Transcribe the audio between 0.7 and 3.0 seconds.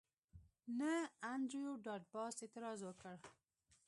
نه انډریو ډاټ باس اعتراض